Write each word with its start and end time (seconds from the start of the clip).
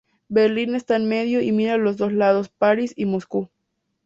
Berlín 0.29 0.73
está 0.73 0.95
en 0.95 1.07
medio 1.07 1.43
y 1.43 1.51
mira 1.51 1.75
a 1.75 1.77
dos 1.77 2.11
lados: 2.11 2.49
París 2.49 2.91
y 2.97 3.05
Moscú. 3.05 3.51